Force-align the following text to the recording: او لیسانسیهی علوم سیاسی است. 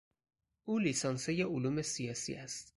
او 0.65 0.79
لیسانسیهی 0.79 1.43
علوم 1.43 1.81
سیاسی 1.81 2.33
است. 2.35 2.69